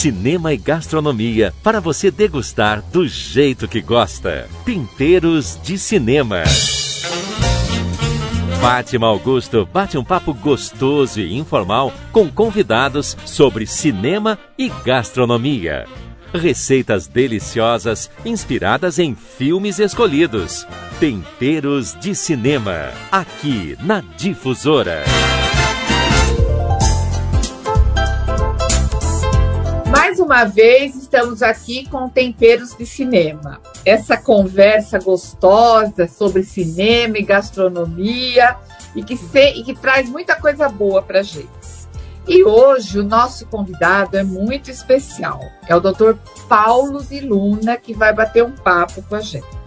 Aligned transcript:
cinema 0.00 0.54
e 0.54 0.56
gastronomia 0.56 1.52
para 1.62 1.78
você 1.78 2.10
degustar 2.10 2.80
do 2.90 3.06
jeito 3.06 3.68
que 3.68 3.82
gosta. 3.82 4.48
Temperos 4.64 5.60
de 5.62 5.76
Cinema. 5.76 6.42
Fátima 8.58 9.06
Augusto 9.08 9.68
bate 9.70 9.98
um 9.98 10.04
papo 10.04 10.32
gostoso 10.32 11.20
e 11.20 11.36
informal 11.36 11.92
com 12.12 12.30
convidados 12.30 13.14
sobre 13.26 13.66
cinema 13.66 14.38
e 14.56 14.70
gastronomia. 14.70 15.84
Receitas 16.32 17.06
deliciosas 17.06 18.10
inspiradas 18.24 18.98
em 18.98 19.14
filmes 19.14 19.78
escolhidos. 19.78 20.66
Temperos 20.98 21.94
de 22.00 22.14
Cinema, 22.14 22.90
aqui 23.12 23.76
na 23.82 24.02
Difusora. 24.16 25.04
Uma 30.30 30.44
vez 30.44 30.94
estamos 30.94 31.42
aqui 31.42 31.88
com 31.88 32.08
Temperos 32.08 32.76
de 32.76 32.86
Cinema. 32.86 33.60
Essa 33.84 34.16
conversa 34.16 35.00
gostosa 35.00 36.06
sobre 36.06 36.44
cinema 36.44 37.18
e 37.18 37.22
gastronomia 37.24 38.56
e 38.94 39.02
que, 39.02 39.16
se, 39.16 39.58
e 39.58 39.64
que 39.64 39.74
traz 39.74 40.08
muita 40.08 40.36
coisa 40.36 40.68
boa 40.68 41.02
para 41.02 41.20
gente. 41.24 41.48
E 42.28 42.44
hoje 42.44 43.00
o 43.00 43.02
nosso 43.02 43.44
convidado 43.46 44.16
é 44.16 44.22
muito 44.22 44.70
especial. 44.70 45.40
É 45.66 45.74
o 45.74 45.80
Dr. 45.80 46.14
Paulo 46.48 47.02
de 47.02 47.18
Luna 47.22 47.76
que 47.76 47.92
vai 47.92 48.14
bater 48.14 48.44
um 48.44 48.52
papo 48.52 49.02
com 49.02 49.16
a 49.16 49.20
gente. 49.20 49.59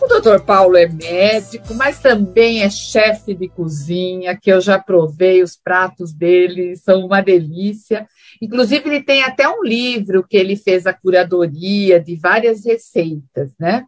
O 0.00 0.06
doutor 0.06 0.40
Paulo 0.44 0.78
é 0.78 0.88
médico, 0.88 1.74
mas 1.74 2.00
também 2.00 2.62
é 2.62 2.70
chefe 2.70 3.34
de 3.34 3.48
cozinha, 3.48 4.34
que 4.36 4.50
eu 4.50 4.58
já 4.60 4.78
provei, 4.78 5.42
os 5.42 5.56
pratos 5.56 6.14
dele 6.14 6.74
são 6.76 7.04
uma 7.04 7.20
delícia. 7.20 8.08
Inclusive, 8.40 8.88
ele 8.88 9.02
tem 9.02 9.22
até 9.22 9.46
um 9.46 9.62
livro 9.62 10.26
que 10.26 10.38
ele 10.38 10.56
fez 10.56 10.86
a 10.86 10.94
curadoria 10.94 12.00
de 12.00 12.16
várias 12.16 12.64
receitas, 12.64 13.52
né? 13.58 13.84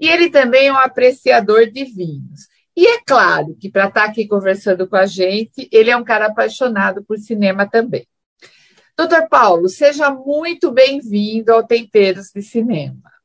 E 0.00 0.08
ele 0.08 0.30
também 0.30 0.68
é 0.68 0.72
um 0.72 0.78
apreciador 0.78 1.66
de 1.66 1.84
vinhos. 1.84 2.46
E 2.76 2.86
é 2.86 3.00
claro 3.04 3.56
que 3.60 3.68
para 3.68 3.88
estar 3.88 4.04
tá 4.04 4.06
aqui 4.06 4.28
conversando 4.28 4.86
com 4.86 4.94
a 4.94 5.06
gente, 5.06 5.68
ele 5.72 5.90
é 5.90 5.96
um 5.96 6.04
cara 6.04 6.26
apaixonado 6.26 7.02
por 7.04 7.18
cinema 7.18 7.68
também. 7.68 8.06
Doutor 8.96 9.28
Paulo, 9.28 9.68
seja 9.68 10.08
muito 10.08 10.70
bem-vindo 10.70 11.52
ao 11.52 11.66
Temperos 11.66 12.30
de 12.32 12.42
Cinema. 12.42 13.17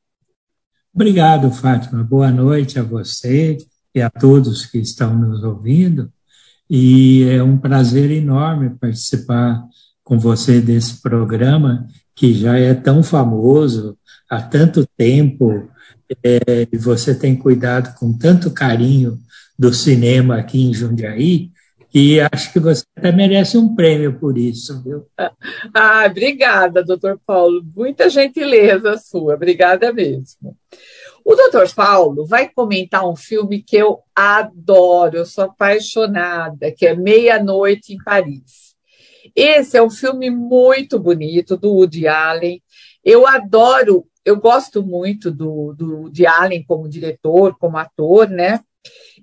Obrigado, 0.95 1.49
Fátima. 1.49 2.03
Boa 2.03 2.29
noite 2.29 2.77
a 2.77 2.83
você 2.83 3.57
e 3.95 3.99
a 3.99 4.11
todos 4.11 4.67
que 4.67 4.77
estão 4.77 5.17
nos 5.17 5.43
ouvindo. 5.43 6.13
E 6.69 7.23
é 7.29 7.41
um 7.41 7.57
prazer 7.57 8.11
enorme 8.11 8.69
participar 8.69 9.63
com 10.03 10.19
você 10.19 10.61
desse 10.61 11.01
programa 11.01 11.87
que 12.13 12.35
já 12.35 12.59
é 12.59 12.75
tão 12.75 13.01
famoso 13.01 13.97
há 14.29 14.39
tanto 14.39 14.87
tempo 14.95 15.67
é, 16.23 16.67
e 16.71 16.77
você 16.77 17.15
tem 17.15 17.35
cuidado 17.35 17.97
com 17.97 18.15
tanto 18.15 18.51
carinho 18.51 19.17
do 19.57 19.73
cinema 19.73 20.37
aqui 20.37 20.61
em 20.61 20.75
Jundiaí 20.75 21.52
e 21.93 22.19
acho 22.19 22.51
que 22.51 22.59
você 22.59 22.83
até 22.95 23.11
merece 23.11 23.57
um 23.57 23.75
prêmio 23.75 24.19
por 24.19 24.37
isso, 24.37 24.81
viu? 24.81 25.05
Ah, 25.73 26.05
obrigada, 26.05 26.83
doutor 26.83 27.19
Paulo. 27.25 27.63
Muita 27.75 28.09
gentileza 28.09 28.97
sua, 28.97 29.35
obrigada 29.35 29.91
mesmo. 29.93 30.57
O 31.25 31.35
doutor 31.35 31.73
Paulo 31.73 32.25
vai 32.25 32.49
comentar 32.49 33.07
um 33.07 33.15
filme 33.15 33.63
que 33.63 33.77
eu 33.77 33.99
adoro, 34.13 35.17
eu 35.17 35.25
sou 35.25 35.45
apaixonada, 35.45 36.71
que 36.71 36.85
é 36.85 36.95
Meia-Noite 36.95 37.93
em 37.93 37.97
Paris. 37.97 38.75
Esse 39.35 39.77
é 39.77 39.81
um 39.81 39.89
filme 39.89 40.29
muito 40.29 40.99
bonito, 40.99 41.55
do 41.55 41.71
Woody 41.73 42.07
Allen. 42.07 42.61
Eu 43.03 43.25
adoro, 43.25 44.05
eu 44.25 44.37
gosto 44.39 44.83
muito 44.83 45.31
do, 45.31 45.73
do 45.73 46.01
Woody 46.01 46.25
Allen 46.25 46.63
como 46.67 46.89
diretor, 46.89 47.55
como 47.57 47.77
ator, 47.77 48.29
né? 48.29 48.59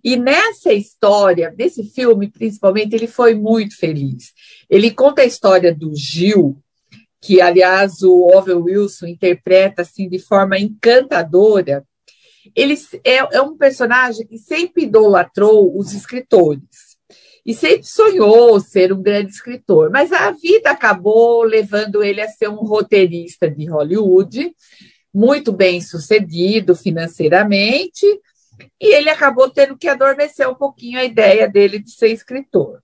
E 0.02 0.16
nessa 0.16 0.72
história, 0.72 1.50
desse 1.50 1.84
filme, 1.84 2.28
principalmente, 2.28 2.94
ele 2.94 3.06
foi 3.06 3.34
muito 3.34 3.76
feliz. 3.76 4.32
Ele 4.68 4.90
conta 4.90 5.22
a 5.22 5.26
história 5.26 5.74
do 5.74 5.94
Gil, 5.94 6.58
que, 7.20 7.40
aliás, 7.40 8.02
o 8.02 8.28
Owen 8.34 8.62
Wilson 8.62 9.06
interpreta 9.06 9.82
assim 9.82 10.08
de 10.08 10.18
forma 10.18 10.58
encantadora, 10.58 11.84
ele 12.56 12.74
é, 13.04 13.36
é 13.36 13.42
um 13.42 13.56
personagem 13.56 14.26
que 14.26 14.38
sempre 14.38 14.84
idolatrou 14.84 15.78
os 15.78 15.92
escritores. 15.92 16.90
E 17.44 17.54
sempre 17.54 17.84
sonhou 17.84 18.60
ser 18.60 18.92
um 18.92 19.02
grande 19.02 19.32
escritor, 19.32 19.90
mas 19.90 20.12
a 20.12 20.30
vida 20.30 20.70
acabou 20.70 21.42
levando 21.42 22.02
ele 22.02 22.20
a 22.20 22.28
ser 22.28 22.48
um 22.48 22.56
roteirista 22.56 23.50
de 23.50 23.66
Hollywood, 23.66 24.54
muito 25.12 25.50
bem 25.50 25.80
sucedido 25.80 26.76
financeiramente, 26.76 28.06
e 28.80 28.94
ele 28.94 29.10
acabou 29.10 29.50
tendo 29.50 29.76
que 29.76 29.88
adormecer 29.88 30.48
um 30.48 30.54
pouquinho 30.54 30.98
a 30.98 31.04
ideia 31.04 31.48
dele 31.48 31.78
de 31.78 31.90
ser 31.90 32.08
escritor. 32.08 32.82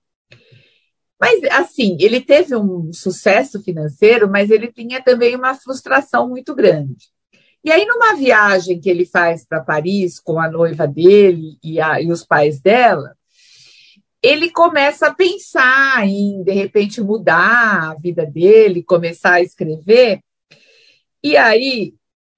Mas, 1.19 1.43
assim, 1.45 1.97
ele 1.99 2.21
teve 2.21 2.55
um 2.55 2.93
sucesso 2.93 3.61
financeiro, 3.63 4.29
mas 4.29 4.51
ele 4.51 4.71
tinha 4.71 5.01
também 5.01 5.35
uma 5.35 5.55
frustração 5.55 6.29
muito 6.29 6.53
grande. 6.53 7.07
E 7.63 7.71
aí, 7.71 7.85
numa 7.85 8.15
viagem 8.15 8.79
que 8.79 8.89
ele 8.89 9.05
faz 9.05 9.45
para 9.45 9.63
Paris 9.63 10.19
com 10.19 10.39
a 10.39 10.49
noiva 10.49 10.87
dele 10.87 11.57
e, 11.63 11.81
a, 11.81 11.99
e 11.99 12.11
os 12.11 12.23
pais 12.23 12.61
dela, 12.61 13.15
ele 14.21 14.51
começa 14.51 15.07
a 15.07 15.13
pensar 15.13 16.07
em, 16.07 16.43
de 16.43 16.51
repente, 16.51 17.01
mudar 17.01 17.91
a 17.91 17.95
vida 17.95 18.25
dele, 18.25 18.83
começar 18.83 19.33
a 19.33 19.41
escrever. 19.41 20.19
E 21.23 21.35
aí, 21.35 21.95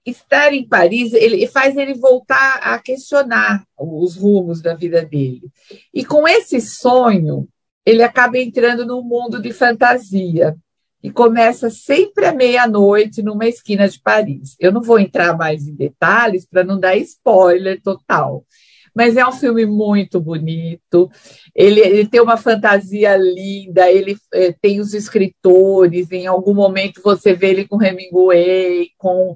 estar 0.10 0.54
em 0.54 0.68
Paris 0.68 1.14
ele 1.14 1.46
faz 1.48 1.78
ele 1.78 1.94
voltar 1.94 2.60
a 2.62 2.78
questionar 2.80 3.64
os 3.78 4.16
rumos 4.16 4.62
da 4.62 4.74
vida 4.74 5.04
dele. 5.06 5.50
E 5.94 6.04
com 6.06 6.28
esse 6.28 6.60
sonho, 6.62 7.48
ele 7.86 8.04
acaba 8.04 8.38
entrando 8.38 8.86
num 8.86 9.02
mundo 9.02 9.42
de 9.42 9.52
fantasia 9.52 10.56
e 11.02 11.10
começa 11.10 11.70
sempre 11.70 12.26
à 12.26 12.34
meia-noite 12.34 13.22
numa 13.22 13.48
esquina 13.48 13.88
de 13.88 14.00
Paris. 14.00 14.56
Eu 14.60 14.72
não 14.72 14.82
vou 14.82 15.00
entrar 15.00 15.36
mais 15.38 15.68
em 15.68 15.74
detalhes 15.74 16.46
para 16.46 16.64
não 16.64 16.80
dar 16.80 16.98
spoiler 16.98 17.82
total, 17.82 18.46
mas 18.94 19.16
é 19.16 19.26
um 19.26 19.32
filme 19.32 19.66
muito 19.66 20.20
bonito. 20.20 21.10
Ele, 21.56 21.80
ele 21.80 22.08
tem 22.08 22.20
uma 22.20 22.38
fantasia 22.38 23.16
linda, 23.16 23.90
ele 23.90 24.18
é, 24.34 24.52
tem 24.52 24.80
os 24.80 24.94
escritores, 24.94 26.12
em 26.12 26.28
algum 26.28 26.54
momento 26.54 27.02
você 27.02 27.34
vê 27.34 27.52
ele 27.52 27.68
com 27.68 27.82
Hemingway, 27.82 28.90
com 28.98 29.36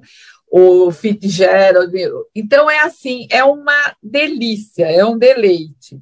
o 0.56 0.92
Fitzgerald. 0.92 1.92
Então 2.32 2.70
é 2.70 2.78
assim, 2.78 3.26
é 3.28 3.42
uma 3.42 3.96
delícia, 4.00 4.84
é 4.84 5.04
um 5.04 5.18
deleite. 5.18 6.00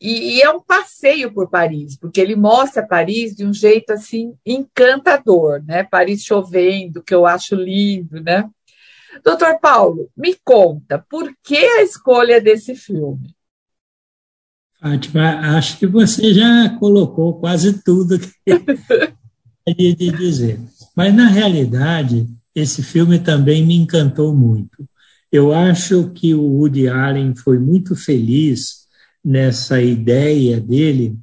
E, 0.00 0.38
e, 0.38 0.42
é 0.42 0.50
um 0.50 0.60
passeio 0.60 1.32
por 1.32 1.48
Paris, 1.48 1.96
porque 1.96 2.20
ele 2.20 2.34
mostra 2.34 2.84
Paris 2.84 3.34
de 3.36 3.46
um 3.46 3.52
jeito 3.52 3.92
assim 3.92 4.34
encantador, 4.44 5.62
né? 5.64 5.84
Paris 5.84 6.24
chovendo, 6.24 7.00
que 7.00 7.14
eu 7.14 7.26
acho 7.26 7.54
lindo, 7.54 8.20
né? 8.20 8.50
Doutor 9.24 9.60
Paulo, 9.60 10.10
me 10.16 10.36
conta, 10.44 10.98
por 11.08 11.32
que 11.42 11.56
a 11.56 11.82
escolha 11.82 12.40
desse 12.40 12.74
filme? 12.74 13.36
Fátima, 14.80 15.56
acho 15.56 15.78
que 15.78 15.86
você 15.86 16.34
já 16.34 16.76
colocou 16.80 17.38
quase 17.38 17.82
tudo 17.84 18.18
que 18.18 18.32
eu 18.50 19.94
de 19.94 20.10
dizer. 20.10 20.60
Mas, 20.94 21.14
na 21.14 21.28
realidade, 21.28 22.26
esse 22.56 22.82
filme 22.82 23.18
também 23.18 23.64
me 23.66 23.76
encantou 23.76 24.34
muito. 24.34 24.88
Eu 25.30 25.52
acho 25.52 26.08
que 26.14 26.32
o 26.32 26.40
Woody 26.40 26.88
Allen 26.88 27.36
foi 27.36 27.58
muito 27.58 27.94
feliz 27.94 28.86
nessa 29.22 29.82
ideia 29.82 30.58
dele 30.58 31.18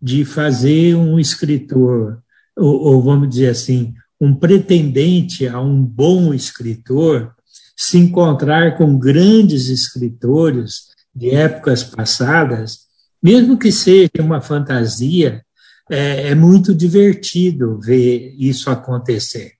de 0.00 0.26
fazer 0.26 0.94
um 0.94 1.18
escritor, 1.18 2.22
ou, 2.54 2.82
ou, 2.82 3.02
vamos 3.02 3.30
dizer 3.30 3.48
assim, 3.48 3.94
um 4.20 4.34
pretendente 4.34 5.48
a 5.48 5.58
um 5.58 5.82
bom 5.82 6.34
escritor, 6.34 7.32
se 7.74 7.96
encontrar 7.96 8.76
com 8.76 8.98
grandes 8.98 9.68
escritores 9.68 10.88
de 11.14 11.30
épocas 11.30 11.82
passadas, 11.82 12.80
mesmo 13.22 13.58
que 13.58 13.72
seja 13.72 14.10
uma 14.20 14.42
fantasia, 14.42 15.42
é, 15.90 16.28
é 16.28 16.34
muito 16.34 16.74
divertido 16.74 17.80
ver 17.80 18.34
isso 18.38 18.68
acontecer. 18.68 19.52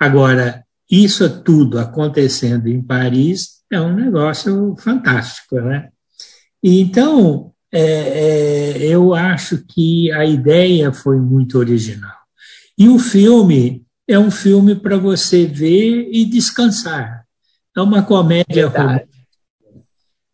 Agora, 0.00 0.64
isso 0.90 1.42
tudo 1.42 1.78
acontecendo 1.78 2.68
em 2.68 2.82
Paris 2.82 3.60
é 3.70 3.78
um 3.78 3.94
negócio 3.94 4.74
fantástico, 4.78 5.60
né? 5.60 5.90
Então, 6.62 7.52
é, 7.70 7.82
é, 7.82 8.86
eu 8.86 9.14
acho 9.14 9.64
que 9.68 10.10
a 10.12 10.24
ideia 10.24 10.90
foi 10.92 11.18
muito 11.18 11.58
original. 11.58 12.16
E 12.78 12.88
o 12.88 12.98
filme 12.98 13.84
é 14.08 14.18
um 14.18 14.30
filme 14.30 14.74
para 14.74 14.96
você 14.96 15.46
ver 15.46 16.08
e 16.10 16.24
descansar. 16.24 17.24
É 17.76 17.80
uma 17.80 18.02
comédia 18.02 18.68
romântica 18.68 19.10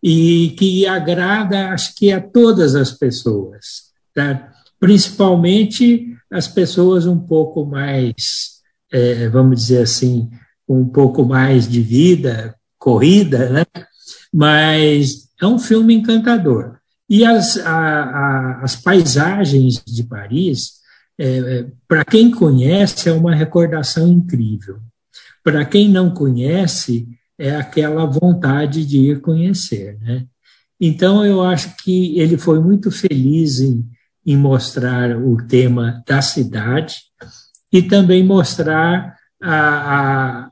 e 0.02 0.54
que 0.56 0.86
agrada, 0.86 1.70
acho 1.70 1.94
que 1.96 2.12
a 2.12 2.20
todas 2.20 2.76
as 2.76 2.92
pessoas, 2.92 3.90
tá? 4.14 4.52
principalmente 4.78 6.16
as 6.30 6.46
pessoas 6.46 7.06
um 7.06 7.18
pouco 7.18 7.66
mais 7.66 8.55
é, 8.92 9.28
vamos 9.28 9.60
dizer 9.60 9.82
assim, 9.82 10.30
um 10.68 10.86
pouco 10.86 11.24
mais 11.24 11.68
de 11.68 11.80
vida, 11.80 12.54
corrida, 12.78 13.50
né? 13.50 13.64
Mas 14.32 15.28
é 15.40 15.46
um 15.46 15.58
filme 15.58 15.94
encantador. 15.94 16.78
E 17.08 17.24
as, 17.24 17.56
a, 17.58 18.02
a, 18.02 18.60
as 18.62 18.76
paisagens 18.76 19.82
de 19.84 20.02
Paris, 20.02 20.72
é, 21.18 21.38
é 21.38 21.66
para 21.86 22.04
quem 22.04 22.30
conhece, 22.30 23.08
é 23.08 23.12
uma 23.12 23.34
recordação 23.34 24.08
incrível. 24.08 24.78
Para 25.42 25.64
quem 25.64 25.88
não 25.88 26.10
conhece, 26.10 27.06
é 27.38 27.54
aquela 27.54 28.04
vontade 28.06 28.84
de 28.84 28.98
ir 28.98 29.20
conhecer, 29.20 29.98
né? 30.00 30.26
Então, 30.80 31.24
eu 31.24 31.42
acho 31.42 31.74
que 31.78 32.18
ele 32.18 32.36
foi 32.36 32.60
muito 32.60 32.90
feliz 32.90 33.60
em, 33.60 33.84
em 34.26 34.36
mostrar 34.36 35.16
o 35.16 35.36
tema 35.46 36.02
da 36.06 36.20
cidade 36.20 36.96
e 37.72 37.82
também 37.82 38.24
mostrar 38.24 39.16
a, 39.42 39.56
a, 40.44 40.50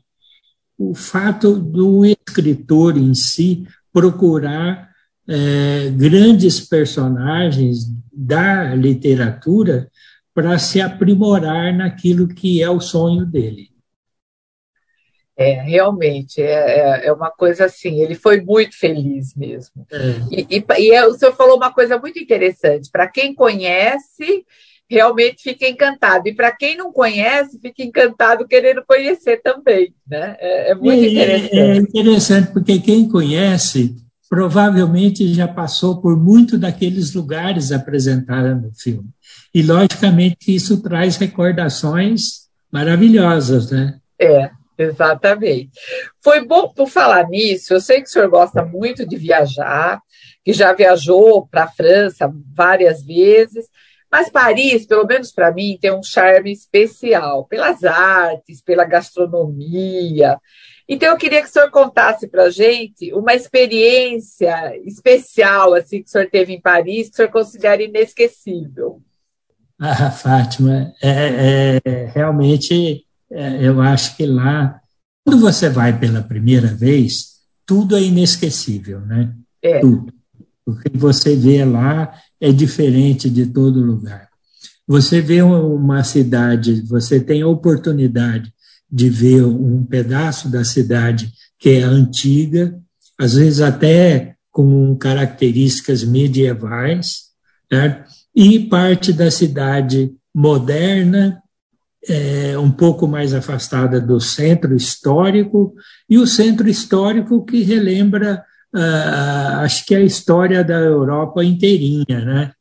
o 0.79 0.95
fato 0.95 1.57
do 1.59 2.05
escritor 2.05 2.97
em 2.97 3.15
si 3.15 3.67
procurar 3.93 4.91
é, 5.29 5.91
grandes 5.91 6.61
personagens 6.61 7.87
da 8.13 8.75
literatura 8.75 9.91
para 10.35 10.59
se 10.59 10.81
aprimorar 10.81 11.73
naquilo 11.73 12.29
que 12.29 12.63
é 12.63 12.69
o 12.69 12.81
sonho 12.81 13.25
dele. 13.25 13.75
É, 15.37 15.63
realmente, 15.63 16.41
é, 16.41 16.79
é, 17.05 17.07
é 17.07 17.13
uma 17.13 17.31
coisa 17.31 17.65
assim, 17.65 18.01
ele 18.01 18.15
foi 18.15 18.41
muito 18.41 18.79
feliz 18.79 19.35
mesmo. 19.35 19.85
É. 19.91 19.99
E, 20.31 20.59
e, 20.59 20.65
e, 20.79 20.91
é, 20.93 21.05
o 21.07 21.15
senhor 21.15 21.35
falou 21.35 21.57
uma 21.57 21.73
coisa 21.73 21.99
muito 21.99 22.19
interessante, 22.21 22.89
para 22.91 23.09
quem 23.09 23.35
conhece, 23.35 24.45
realmente 24.95 25.43
fica 25.43 25.69
encantado, 25.69 26.29
e 26.29 26.35
para 26.35 26.51
quem 26.51 26.77
não 26.77 26.93
conhece, 26.93 27.59
fica 27.61 27.83
encantado 27.83 28.47
querendo 28.47 28.83
conhecer 28.87 29.43
também, 29.43 29.95
né? 30.09 30.37
É, 30.39 30.71
é 30.71 30.75
muito 30.75 31.05
interessante. 31.05 31.59
É, 31.59 31.77
interessante, 31.77 32.53
porque 32.53 32.79
quem 32.79 33.09
conhece 33.09 33.97
provavelmente 34.29 35.33
já 35.33 35.47
passou 35.47 36.01
por 36.01 36.17
muito 36.17 36.59
daqueles 36.59 37.13
lugares 37.15 37.71
apresentados 37.71 38.63
no 38.63 38.73
filme. 38.75 39.09
E, 39.55 39.63
logicamente, 39.63 40.55
isso 40.55 40.83
traz 40.83 41.17
recordações 41.17 42.49
maravilhosas, 42.73 43.71
né? 43.71 43.99
É, 44.19 44.51
Exatamente. 44.77 45.71
Foi 46.23 46.45
bom 46.45 46.69
por 46.69 46.89
falar 46.89 47.29
nisso. 47.29 47.73
Eu 47.73 47.81
sei 47.81 48.03
que 48.03 48.09
o 48.09 48.11
senhor 48.11 48.29
gosta 48.29 48.65
muito 48.65 49.07
de 49.07 49.17
viajar, 49.17 50.01
que 50.45 50.53
já 50.53 50.73
viajou 50.73 51.47
para 51.47 51.65
a 51.65 51.71
França 51.71 52.31
várias 52.55 53.03
vezes, 53.05 53.67
mas 54.15 54.31
Paris, 54.31 54.87
pelo 54.87 55.05
menos 55.05 55.33
para 55.33 55.51
mim, 55.51 55.77
tem 55.81 55.93
um 55.93 56.01
charme 56.01 56.53
especial 56.53 57.47
pelas 57.47 57.83
artes, 57.83 58.63
pela 58.63 58.85
gastronomia. 58.85 60.39
Então 60.89 61.09
eu 61.09 61.17
queria 61.17 61.43
que 61.43 61.49
o 61.49 61.51
senhor 61.51 61.69
contasse 61.73 62.29
para 62.29 62.45
a 62.45 62.51
gente 62.51 63.13
uma 63.13 63.35
experiência 63.35 64.73
especial 64.85 65.75
assim 65.75 66.01
que 66.01 66.09
o 66.09 66.13
senhor 66.13 66.31
teve 66.31 66.53
em 66.53 66.61
Paris, 66.61 67.09
que 67.09 67.15
o 67.15 67.17
senhor 67.17 67.33
considera 67.33 67.83
inesquecível. 67.83 69.03
Ah, 69.81 70.13
Fátima, 70.13 70.93
é, 71.03 71.81
é 71.85 72.05
realmente 72.15 73.05
é, 73.29 73.67
eu 73.67 73.81
acho 73.81 74.17
que 74.17 74.27
lá, 74.27 74.81
quando 75.27 75.41
você 75.41 75.69
vai 75.69 75.99
pela 75.99 76.23
primeira 76.23 76.69
vez, 76.69 77.41
tudo 77.67 77.97
é 77.97 78.01
inesquecível, 78.01 79.01
né? 79.01 79.35
É. 79.61 79.81
Tudo. 79.81 80.15
O 80.65 80.77
que 80.77 80.97
você 80.97 81.35
vê 81.35 81.65
lá 81.65 82.17
é 82.45 82.53
diferente 82.53 83.31
de 83.31 83.47
todo 83.47 83.81
lugar. 83.81 84.29
Você 84.87 85.23
vê 85.23 85.41
uma 85.41 86.05
cidade, 86.05 86.83
você 86.83 87.19
tem 87.19 87.41
a 87.41 87.49
oportunidade 87.49 88.53
de 88.91 89.09
ver 89.09 89.43
um 89.47 89.83
pedaço 89.83 90.51
da 90.51 90.63
cidade 90.63 91.33
que 91.59 91.71
é 91.71 91.83
antiga, 91.83 92.79
às 93.19 93.37
vezes 93.37 93.63
até 93.63 94.35
com 94.51 94.95
características 94.95 96.05
medievais, 96.05 97.31
né? 97.73 98.05
e 98.37 98.61
parte 98.61 99.11
da 99.11 99.31
cidade 99.31 100.13
moderna 100.35 101.43
é, 102.07 102.59
um 102.59 102.71
pouco 102.71 103.09
mais 103.09 103.33
afastada 103.33 103.99
do 103.99 104.21
centro 104.21 104.77
histórico, 104.77 105.75
e 106.11 106.19
o 106.19 106.27
centro 106.27 106.69
histórico 106.69 107.43
que 107.43 107.63
relembra, 107.63 108.45
uh, 108.75 109.61
acho 109.61 109.87
que 109.87 109.95
a 109.95 110.01
história 110.01 110.65
da 110.65 110.79
Europa 110.79 111.45
inteirinha. 111.45 112.25
Né? 112.25 112.53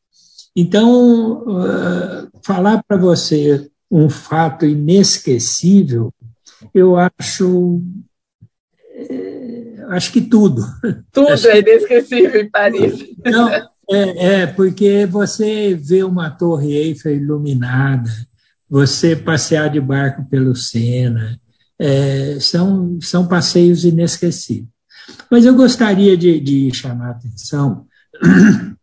Então, 0.56 1.44
uh, 1.44 2.30
falar 2.45 2.83
para 2.88 2.98
você 2.98 3.69
um 3.89 4.10
fato 4.10 4.65
inesquecível, 4.65 6.13
eu 6.74 6.95
acho. 6.98 7.81
É, 8.95 9.86
acho 9.89 10.12
que 10.12 10.21
tudo. 10.21 10.63
Tudo 11.12 11.30
acho 11.30 11.48
é 11.48 11.60
inesquecível 11.60 12.42
em 12.42 12.50
Paris. 12.50 12.94
Não, 13.25 13.50
é, 13.50 13.63
é, 14.42 14.48
porque 14.48 15.06
você 15.06 15.75
vê 15.75 16.04
uma 16.04 16.30
torre 16.30 16.74
Eiffel 16.74 17.15
iluminada, 17.15 18.10
você 18.69 19.15
passear 19.15 19.69
de 19.69 19.80
barco 19.80 20.25
pelo 20.30 20.56
Sena, 20.56 21.39
é, 21.77 22.38
são, 22.39 22.98
são 23.01 23.27
passeios 23.27 23.83
inesquecíveis. 23.83 24.73
Mas 25.29 25.45
eu 25.45 25.55
gostaria 25.55 26.15
de, 26.15 26.39
de 26.39 26.73
chamar 26.73 27.07
a 27.07 27.11
atenção 27.11 27.88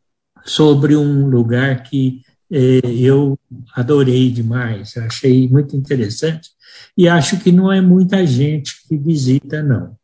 sobre 0.45 0.97
um 0.97 1.27
lugar 1.27 1.83
que 1.83 2.23
é, 2.51 2.81
eu 2.85 3.39
adorei 3.75 4.31
demais, 4.31 4.97
achei 4.97 5.49
muito 5.49 5.77
interessante, 5.77 6.51
e 6.97 7.09
acho 7.09 7.39
que 7.39 7.53
não 7.53 7.73
é 7.73 7.81
muita 7.81 8.27
gente 8.27 8.87
que 8.89 8.97
visita, 8.97 9.63
não, 9.63 9.97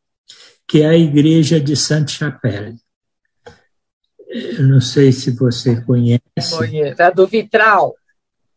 que 0.67 0.83
é 0.83 0.89
a 0.89 0.97
igreja 0.97 1.61
de 1.61 1.75
Sainte-Chapelle. 1.77 2.77
Eu 4.29 4.65
não 4.65 4.81
sei 4.81 5.13
se 5.13 5.31
você 5.31 5.81
conhece. 5.81 6.21
Conheço, 6.57 7.03
a 7.03 7.11
do 7.11 7.27
Vitral. 7.27 7.95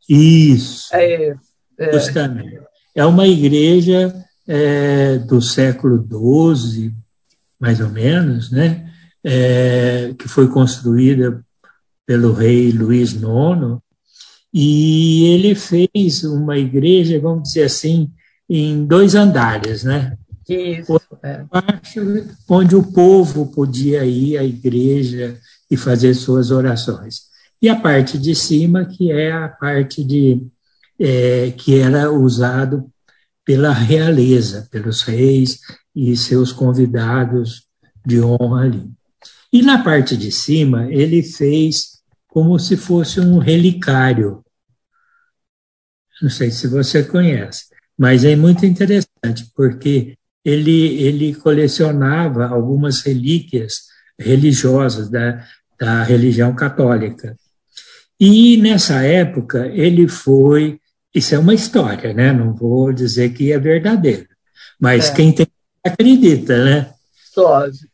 Isso. 0.07 0.93
É, 0.93 1.35
é. 1.77 1.93
Justamente. 1.93 2.59
É 2.95 3.05
uma 3.05 3.27
igreja 3.27 4.13
é, 4.47 5.17
do 5.19 5.41
século 5.41 6.05
XII, 6.55 6.91
mais 7.59 7.79
ou 7.79 7.89
menos, 7.89 8.51
né? 8.51 8.89
É, 9.23 10.13
que 10.17 10.27
foi 10.27 10.47
construída 10.47 11.43
pelo 12.05 12.31
rei 12.31 12.71
Luís 12.71 13.11
IX, 13.11 13.79
e 14.53 15.25
ele 15.25 15.53
fez 15.53 16.23
uma 16.23 16.57
igreja, 16.57 17.19
vamos 17.19 17.43
dizer 17.43 17.63
assim, 17.63 18.09
em 18.49 18.85
dois 18.85 19.13
andares, 19.13 19.83
né? 19.83 20.17
Isso, 20.47 20.99
é. 21.21 21.45
onde 22.47 22.75
o 22.75 22.81
povo 22.81 23.51
podia 23.51 24.03
ir 24.05 24.37
à 24.37 24.43
igreja 24.43 25.37
e 25.69 25.77
fazer 25.77 26.15
suas 26.15 26.49
orações 26.49 27.29
e 27.61 27.67
a 27.67 27.75
parte 27.75 28.17
de 28.17 28.33
cima, 28.33 28.85
que 28.85 29.11
é 29.11 29.31
a 29.31 29.47
parte 29.47 30.03
de 30.03 30.41
é, 30.99 31.51
que 31.51 31.77
era 31.77 32.11
usado 32.11 32.89
pela 33.45 33.71
realeza, 33.71 34.67
pelos 34.71 35.01
reis 35.01 35.59
e 35.99 36.15
seus 36.15 36.53
convidados 36.53 37.63
de 38.05 38.21
honra 38.21 38.61
ali. 38.63 38.89
E 39.51 39.61
na 39.61 39.83
parte 39.83 40.15
de 40.15 40.31
cima, 40.31 40.87
ele 40.89 41.21
fez 41.21 41.99
como 42.27 42.57
se 42.57 42.77
fosse 42.77 43.19
um 43.19 43.37
relicário. 43.37 44.41
Não 46.21 46.29
sei 46.29 46.51
se 46.51 46.67
você 46.67 47.03
conhece, 47.03 47.65
mas 47.97 48.23
é 48.23 48.35
muito 48.35 48.65
interessante, 48.65 49.51
porque 49.55 50.15
ele, 50.45 51.01
ele 51.01 51.35
colecionava 51.35 52.47
algumas 52.47 53.01
relíquias 53.01 53.83
religiosas 54.17 55.09
da, 55.09 55.45
da 55.77 56.03
religião 56.03 56.55
católica. 56.55 57.35
E 58.19 58.57
nessa 58.57 59.01
época 59.01 59.67
ele 59.67 60.07
foi, 60.07 60.79
isso 61.13 61.35
é 61.35 61.39
uma 61.39 61.53
história, 61.53 62.13
né? 62.13 62.31
Não 62.31 62.53
vou 62.53 62.93
dizer 62.93 63.33
que 63.33 63.51
é 63.51 63.59
verdadeiro, 63.59 64.27
mas 64.79 65.09
é. 65.09 65.13
quem 65.13 65.31
tem 65.33 65.47
acredita, 65.83 66.63
né? 66.63 66.93
Lógico. 67.35 67.87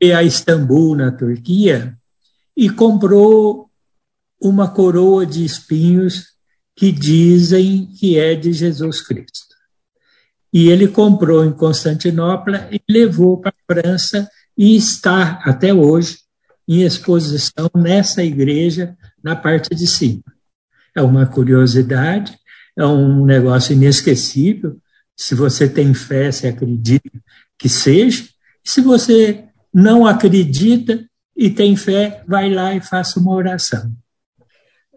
E 0.00 0.12
a 0.12 0.22
Istambul, 0.22 0.96
na 0.96 1.10
Turquia, 1.12 1.94
e 2.56 2.68
comprou 2.68 3.70
uma 4.40 4.68
coroa 4.68 5.24
de 5.24 5.44
espinhos 5.44 6.32
que 6.74 6.90
dizem 6.90 7.86
que 7.86 8.18
é 8.18 8.34
de 8.34 8.52
Jesus 8.52 9.00
Cristo. 9.00 9.52
E 10.52 10.68
ele 10.68 10.88
comprou 10.88 11.44
em 11.44 11.52
Constantinopla 11.52 12.68
e 12.70 12.80
levou 12.90 13.38
para 13.38 13.50
a 13.52 13.74
França 13.74 14.28
e 14.56 14.76
está 14.76 15.40
até 15.44 15.72
hoje 15.72 16.18
em 16.68 16.82
exposição 16.82 17.70
nessa 17.74 18.22
igreja 18.22 18.96
na 19.22 19.34
parte 19.34 19.74
de 19.74 19.86
cima. 19.86 20.22
É 20.94 21.00
uma 21.00 21.26
curiosidade, 21.26 22.36
é 22.76 22.84
um 22.84 23.24
negócio 23.24 23.72
inesquecível. 23.72 24.78
Se 25.22 25.36
você 25.36 25.68
tem 25.68 25.94
fé, 25.94 26.32
se 26.32 26.48
acredita 26.48 27.08
que 27.56 27.68
seja. 27.68 28.24
Se 28.64 28.80
você 28.80 29.44
não 29.72 30.04
acredita 30.04 31.08
e 31.36 31.48
tem 31.48 31.76
fé, 31.76 32.24
vai 32.26 32.52
lá 32.52 32.74
e 32.74 32.80
faça 32.80 33.20
uma 33.20 33.32
oração. 33.32 33.92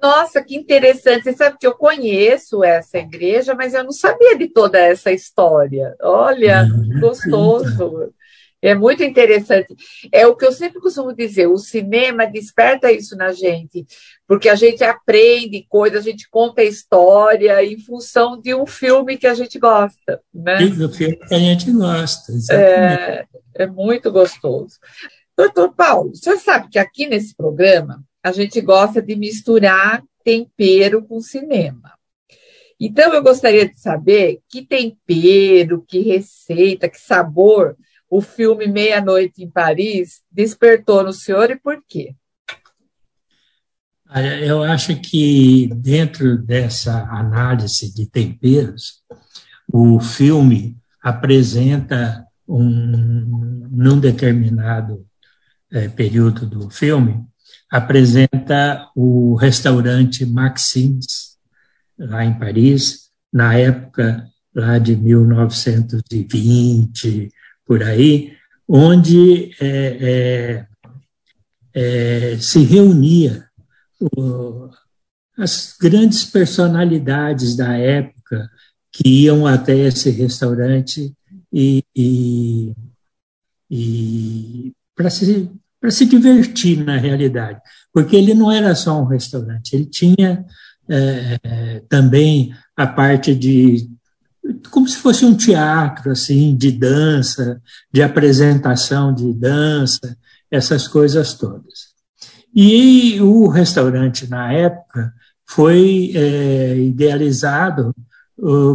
Nossa, 0.01 0.43
que 0.43 0.55
interessante. 0.55 1.25
Você 1.25 1.33
sabe 1.33 1.57
que 1.59 1.67
eu 1.67 1.75
conheço 1.75 2.63
essa 2.63 2.97
igreja, 2.97 3.53
mas 3.53 3.75
eu 3.75 3.83
não 3.83 3.91
sabia 3.91 4.35
de 4.35 4.47
toda 4.47 4.79
essa 4.79 5.11
história. 5.11 5.95
Olha, 6.01 6.67
gostoso. 6.99 8.11
É 8.65 8.73
muito 8.73 9.03
interessante. 9.03 9.75
É 10.11 10.25
o 10.25 10.35
que 10.35 10.43
eu 10.43 10.51
sempre 10.51 10.79
costumo 10.79 11.13
dizer: 11.13 11.47
o 11.47 11.57
cinema 11.57 12.25
desperta 12.25 12.91
isso 12.91 13.15
na 13.15 13.31
gente, 13.31 13.85
porque 14.27 14.49
a 14.49 14.55
gente 14.55 14.83
aprende 14.83 15.65
coisas, 15.69 15.99
a 15.99 16.09
gente 16.09 16.27
conta 16.29 16.63
história 16.63 17.63
em 17.63 17.79
função 17.79 18.41
de 18.41 18.55
um 18.55 18.65
filme 18.65 19.17
que 19.17 19.27
a 19.27 19.35
gente 19.35 19.59
gosta. 19.59 20.19
Né? 20.33 20.67
Do 20.67 20.91
filme 20.91 21.15
que 21.15 21.35
a 21.35 21.39
gente 21.39 21.71
gosta. 21.71 22.33
É, 22.51 23.25
é 23.53 23.67
muito 23.67 24.11
gostoso. 24.11 24.79
Doutor 25.37 25.73
Paulo, 25.73 26.15
você 26.15 26.35
sabe 26.37 26.69
que 26.69 26.79
aqui 26.79 27.07
nesse 27.07 27.35
programa 27.35 28.03
a 28.23 28.31
gente 28.31 28.59
gosta 28.61 28.99
de 28.99 29.15
misturar 29.15 30.01
tempero 30.23 31.05
com 31.05 31.21
cinema. 31.21 31.93
Então, 32.79 33.13
eu 33.13 33.21
gostaria 33.21 33.69
de 33.69 33.79
saber 33.79 34.39
que 34.49 34.65
tempero, 34.65 35.85
que 35.87 35.99
receita, 35.99 36.89
que 36.89 36.99
sabor 36.99 37.77
o 38.09 38.21
filme 38.21 38.67
Meia-Noite 38.67 39.43
em 39.43 39.49
Paris 39.49 40.21
despertou 40.31 41.03
no 41.03 41.13
senhor 41.13 41.51
e 41.51 41.59
por 41.59 41.83
quê? 41.87 42.15
Eu 44.43 44.63
acho 44.63 44.95
que 45.01 45.67
dentro 45.75 46.37
dessa 46.37 47.03
análise 47.09 47.93
de 47.93 48.09
temperos, 48.09 49.03
o 49.67 49.99
filme 49.99 50.77
apresenta 51.01 52.25
um, 52.47 53.67
num 53.71 53.99
determinado 53.99 55.05
é, 55.71 55.87
período 55.89 56.45
do 56.45 56.69
filme, 56.69 57.25
apresenta 57.69 58.87
o 58.95 59.35
restaurante 59.35 60.25
Maxims, 60.25 61.35
lá 61.97 62.23
em 62.23 62.37
Paris, 62.37 63.09
na 63.33 63.57
época 63.57 64.23
lá 64.53 64.77
de 64.77 64.95
1920, 64.95 67.31
por 67.65 67.83
aí, 67.83 68.33
onde 68.67 69.51
é, 69.59 69.67
é, 70.01 70.67
é, 71.73 72.37
se 72.37 72.59
reunia 72.63 73.47
o, 73.99 74.69
as 75.37 75.75
grandes 75.79 76.23
personalidades 76.23 77.55
da 77.55 77.75
época 77.77 78.49
que 78.91 79.23
iam 79.23 79.45
até 79.45 79.77
esse 79.77 80.09
restaurante 80.09 81.13
e, 81.51 81.83
e, 81.95 82.73
e 83.69 84.73
para 84.95 85.09
se, 85.09 85.51
se 85.89 86.05
divertir 86.05 86.83
na 86.83 86.97
realidade, 86.97 87.59
porque 87.93 88.15
ele 88.15 88.33
não 88.33 88.51
era 88.51 88.73
só 88.75 89.01
um 89.01 89.05
restaurante, 89.05 89.73
ele 89.75 89.85
tinha 89.85 90.45
é, 90.87 91.81
também 91.89 92.53
a 92.75 92.85
parte 92.87 93.33
de 93.33 93.89
como 94.69 94.87
se 94.87 94.97
fosse 94.97 95.25
um 95.25 95.35
teatro 95.35 96.11
assim 96.11 96.55
de 96.55 96.71
dança, 96.71 97.61
de 97.91 98.01
apresentação 98.01 99.13
de 99.13 99.33
dança, 99.33 100.17
essas 100.51 100.87
coisas 100.87 101.33
todas. 101.33 101.95
E 102.53 103.19
o 103.21 103.47
restaurante 103.47 104.27
na 104.29 104.53
época 104.53 105.13
foi 105.45 106.11
é, 106.15 106.77
idealizado, 106.77 107.93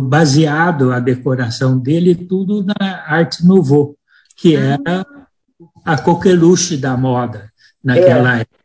baseado 0.03 0.93
a 0.93 1.01
decoração 1.01 1.79
dele 1.79 2.15
tudo 2.15 2.65
na 2.65 3.05
arte 3.07 3.45
nouveau, 3.45 3.97
que 4.37 4.57
ah. 4.57 4.79
era 4.85 5.07
a 5.85 5.99
coqueluche 5.99 6.77
da 6.77 6.97
moda 6.97 7.51
naquela 7.83 8.39
é. 8.39 8.41
época. 8.43 8.61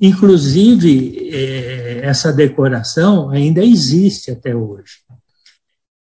Inclusive, 0.00 1.28
é, 1.30 2.00
essa 2.02 2.32
decoração 2.32 3.28
ainda 3.28 3.62
existe 3.62 4.30
até 4.30 4.54
hoje. 4.54 5.00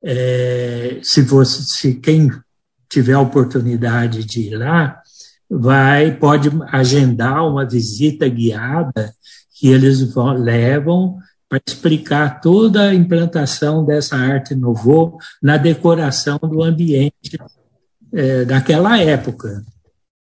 É, 0.03 0.99
se, 1.03 1.21
você, 1.21 1.61
se 1.63 1.95
quem 1.95 2.29
tiver 2.89 3.13
a 3.13 3.19
oportunidade 3.19 4.23
de 4.25 4.47
ir 4.47 4.57
lá, 4.57 5.01
vai 5.49 6.15
pode 6.15 6.49
agendar 6.71 7.47
uma 7.47 7.67
visita 7.67 8.27
guiada 8.27 9.13
que 9.53 9.67
eles 9.67 10.01
vão, 10.13 10.33
levam 10.33 11.17
para 11.49 11.59
explicar 11.67 12.39
toda 12.39 12.89
a 12.89 12.93
implantação 12.93 13.83
dessa 13.83 14.15
arte 14.15 14.53
novo 14.53 15.17
na 15.41 15.57
decoração 15.57 16.37
do 16.37 16.61
ambiente 16.61 17.37
é, 18.13 18.45
daquela 18.45 18.99
época. 18.99 19.63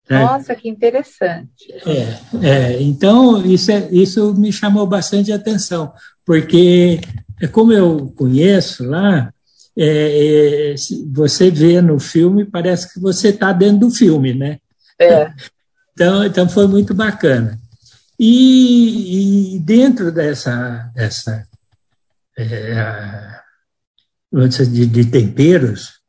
Né? 0.09 0.19
Nossa, 0.19 0.53
que 0.53 0.67
interessante. 0.67 1.71
É, 1.85 2.19
é, 2.41 2.81
então, 2.81 3.43
isso, 3.45 3.71
é, 3.71 3.87
isso 3.91 4.33
me 4.33 4.51
chamou 4.51 4.85
bastante 4.85 5.31
atenção, 5.31 5.93
porque, 6.25 6.99
é 7.41 7.47
como 7.47 7.71
eu 7.71 8.13
conheço 8.15 8.83
lá, 8.83 9.32
é, 9.77 10.73
é, 10.73 10.75
você 11.11 11.49
vê 11.49 11.81
no 11.81 11.99
filme, 11.99 12.45
parece 12.45 12.93
que 12.93 12.99
você 12.99 13.29
está 13.29 13.51
dentro 13.51 13.87
do 13.87 13.91
filme, 13.91 14.33
né? 14.33 14.59
É. 14.99 15.31
Então, 15.93 16.23
então 16.23 16.49
foi 16.49 16.67
muito 16.67 16.93
bacana. 16.93 17.59
E, 18.19 19.55
e 19.55 19.59
dentro 19.59 20.11
dessa, 20.11 20.91
dessa 20.93 21.47
é, 22.37 23.39
de, 24.71 24.85
de, 24.85 25.05
temperos, 25.05 25.99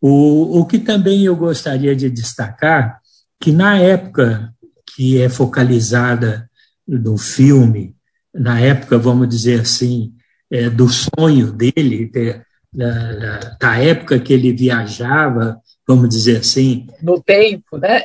o, 0.00 0.60
o 0.60 0.66
que 0.66 0.78
também 0.78 1.24
eu 1.24 1.36
gostaria 1.36 1.94
de 1.94 2.10
destacar, 2.10 3.00
que 3.40 3.52
na 3.52 3.78
época 3.78 4.52
que 4.94 5.20
é 5.20 5.28
focalizada 5.28 6.48
no 6.86 7.18
filme, 7.18 7.94
na 8.32 8.60
época, 8.60 8.98
vamos 8.98 9.28
dizer 9.28 9.60
assim, 9.60 10.14
é, 10.50 10.68
do 10.68 10.88
sonho 10.88 11.52
dele, 11.52 12.10
da, 12.10 12.44
da, 12.74 13.56
da, 13.60 13.78
época 13.78 14.18
que 14.18 14.32
ele 14.32 14.52
viajava, 14.52 15.58
vamos 15.86 16.08
dizer 16.08 16.38
assim. 16.38 16.88
No 17.00 17.22
tempo, 17.22 17.78
né? 17.78 18.02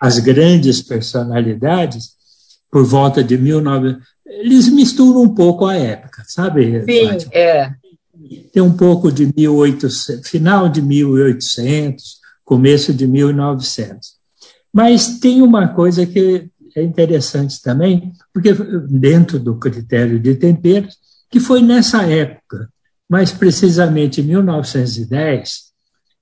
As 0.00 0.18
grandes 0.18 0.82
personalidades, 0.82 2.10
por 2.70 2.84
volta 2.84 3.22
de 3.22 3.36
19. 3.36 3.96
Eles 4.26 4.68
misturam 4.68 5.22
um 5.22 5.34
pouco 5.34 5.66
a 5.66 5.76
época, 5.76 6.24
sabe? 6.26 6.84
Sim, 6.84 7.08
Fátima? 7.08 7.30
é. 7.32 7.70
Tem 8.52 8.62
um 8.62 8.76
pouco 8.76 9.12
de 9.12 9.32
1800, 9.36 10.28
final 10.28 10.68
de 10.68 10.82
1800, 10.82 12.16
começo 12.44 12.92
de 12.92 13.06
1900. 13.06 14.16
Mas 14.72 15.20
tem 15.20 15.42
uma 15.42 15.68
coisa 15.68 16.04
que 16.04 16.50
é 16.74 16.82
interessante 16.82 17.62
também, 17.62 18.12
porque 18.34 18.52
dentro 18.88 19.38
do 19.38 19.58
critério 19.58 20.18
de 20.18 20.34
temperos, 20.34 20.96
que 21.30 21.38
foi 21.38 21.62
nessa 21.62 22.02
época 22.02 22.68
mais 23.08 23.32
precisamente 23.32 24.20
em 24.20 24.24
1910, 24.24 25.72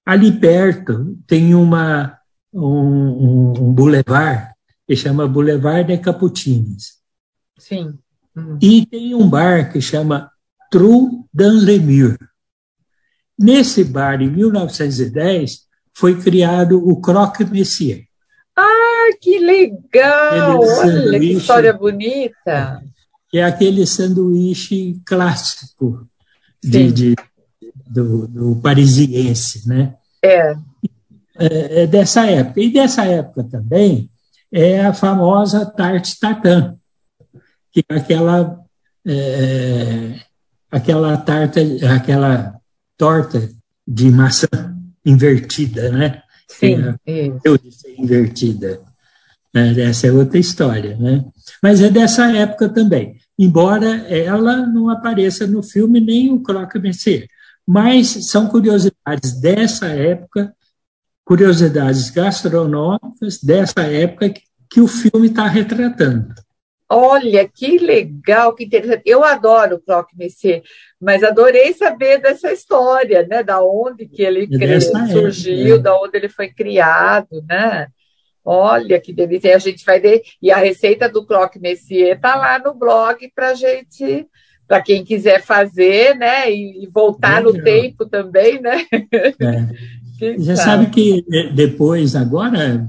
ali 0.05 0.33
perto 0.39 1.17
tem 1.27 1.55
uma, 1.55 2.19
um, 2.53 3.53
um, 3.59 3.73
boulevard 3.73 4.53
que 4.87 4.95
chama 4.95 5.27
Boulevard 5.27 5.87
de 5.87 5.99
Caputines. 5.99 6.99
Sim. 7.59 7.99
Hum. 8.37 8.59
E 8.61 8.85
tem 8.85 9.15
um 9.15 9.29
bar 9.29 9.73
que 9.73 9.81
chama 9.81 10.31
Trou 10.71 11.27
d'Anlemur. 11.33 12.19
Nesse 13.39 13.83
bar, 13.83 14.21
em 14.21 14.31
1910, 14.31 15.65
foi 15.93 16.21
criado 16.21 16.77
o 16.87 17.01
Croque 17.01 17.45
Messier. 17.45 18.05
Ah, 18.57 19.09
que 19.21 19.39
legal! 19.39 20.61
Olha 20.61 21.19
que 21.19 21.33
história 21.33 21.73
bonita! 21.73 22.83
É 23.33 23.43
aquele 23.43 23.87
sanduíche 23.87 25.01
clássico 25.05 26.07
de, 26.65 26.93
de 26.93 27.17
do, 27.87 28.27
do, 28.27 28.57
parisiense, 28.57 29.69
né? 29.69 29.95
É. 30.23 30.57
é. 31.39 31.83
é. 31.83 31.87
Dessa 31.87 32.27
época. 32.27 32.61
E 32.61 32.73
dessa 32.73 33.05
época 33.05 33.45
também 33.45 34.09
é 34.53 34.85
a 34.85 34.95
famosa 34.95 35.67
tarte 35.67 36.19
tatin, 36.19 36.77
que 37.73 37.85
é 37.89 37.97
aquela, 37.97 38.59
é, 39.07 40.21
aquela 40.71 41.17
tarta, 41.17 41.61
aquela 41.95 42.55
torta 42.97 43.51
de 43.87 44.11
maçã 44.11 44.49
invertida, 45.05 45.91
né? 45.91 46.23
Sim, 46.49 46.77
é, 47.07 47.33
eu 47.45 47.59
disse 47.59 47.95
invertida. 47.99 48.81
Né? 49.53 49.81
Essa 49.83 50.07
é 50.07 50.13
outra 50.13 50.39
história, 50.39 50.97
né? 50.97 51.25
Mas 51.63 51.81
é 51.81 51.91
dessa 51.91 52.31
época 52.35 52.69
também 52.69 53.19
embora 53.39 54.07
ela 54.09 54.67
não 54.67 54.89
apareça 54.89 55.47
no 55.47 55.63
filme 55.63 56.01
nem 56.01 56.33
o 56.33 56.43
Croque 56.43 56.79
Mercier. 56.79 57.27
Mas 57.67 58.29
são 58.29 58.49
curiosidades 58.49 59.41
dessa 59.41 59.87
época, 59.87 60.55
curiosidades 61.25 62.11
gastronômicas 62.11 63.43
dessa 63.43 63.83
época 63.83 64.31
que, 64.31 64.43
que 64.71 64.81
o 64.81 64.87
filme 64.87 65.29
está 65.29 65.47
retratando. 65.47 66.35
Olha, 66.89 67.49
que 67.49 67.79
legal, 67.79 68.55
que 68.55 68.65
interessante. 68.65 69.03
Eu 69.07 69.25
adoro 69.25 69.77
o 69.77 69.81
Croque 69.81 70.17
Mercier, 70.17 70.63
mas 71.01 71.25
adorei 71.25 71.73
saber 71.73 72.19
dessa 72.19 72.53
história, 72.53 73.27
né? 73.27 73.43
Da 73.43 73.65
onde 73.65 74.07
que 74.07 74.23
ele 74.23 74.47
surgiu, 75.11 75.77
época, 75.77 75.77
é. 75.77 75.79
da 75.79 75.99
onde 75.99 76.17
ele 76.17 76.29
foi 76.29 76.53
criado, 76.53 77.43
né? 77.49 77.89
Olha 78.45 79.01
que 79.01 79.13
delícia. 79.13 79.49
E 79.49 79.53
a 79.55 79.59
gente 79.59 79.85
vai 79.85 79.99
ver. 79.99 80.23
E 80.43 80.51
a 80.51 80.57
receita 80.57 81.09
do 81.09 81.25
croque 81.25 81.59
monsieur 81.59 82.19
tá 82.21 82.37
lá 82.37 82.59
no 82.59 82.75
blog 82.75 83.31
para 83.35 83.55
gente, 83.55 84.27
para 84.69 84.83
quem 84.83 85.05
quiser 85.05 85.43
fazer, 85.43 86.15
né? 86.15 86.53
E, 86.53 86.89
voltar 86.93 87.43
Legal. 87.43 87.53
no 87.53 87.65
tempo 87.65 88.07
também, 88.07 88.61
né? 88.61 88.85
É. 89.41 89.95
Já 90.39 90.57
sabe? 90.57 90.85
sabe 90.85 90.91
que 90.91 91.25
depois, 91.53 92.15
agora, 92.15 92.87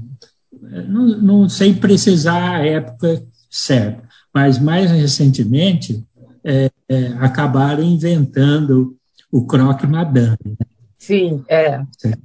não, 0.88 1.06
não 1.18 1.48
sei 1.48 1.74
precisar 1.74 2.56
a 2.56 2.66
época 2.66 3.20
certa, 3.50 4.02
mas 4.32 4.58
mais 4.58 4.90
recentemente 4.90 6.02
é, 6.44 6.70
é, 6.88 7.06
acabaram 7.18 7.82
inventando 7.82 8.96
o 9.32 9.44
croque 9.44 9.86
madame. 9.86 10.38
Né? 10.44 10.56
Sim, 10.98 11.44
é. 11.48 11.82
Certo. 11.98 12.22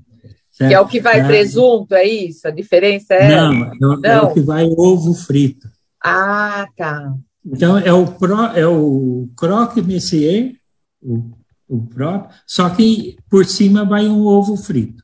Que 0.57 0.73
é 0.73 0.79
o 0.79 0.87
que 0.87 0.99
vai 0.99 1.21
é. 1.21 1.23
presunto, 1.23 1.95
é 1.95 2.05
isso? 2.05 2.47
A 2.47 2.51
diferença 2.51 3.13
é. 3.13 3.35
Não, 3.35 3.75
não, 3.79 3.99
é 4.03 4.21
o 4.21 4.33
que 4.33 4.41
vai 4.41 4.65
ovo 4.65 5.13
frito. 5.13 5.67
Ah, 6.03 6.67
tá. 6.77 7.13
Então, 7.45 7.77
é 7.77 7.91
o, 7.91 8.05
pro, 8.05 8.45
é 8.55 8.67
o 8.67 9.27
croque 9.35 9.81
messier, 9.81 10.53
o, 11.01 11.31
o 11.67 11.85
próprio, 11.87 12.29
só 12.45 12.69
que 12.69 13.17
por 13.29 13.45
cima 13.45 13.83
vai 13.83 14.07
um 14.07 14.25
ovo 14.25 14.55
frito. 14.55 15.03